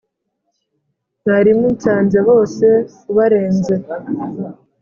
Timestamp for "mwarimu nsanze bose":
1.21-2.65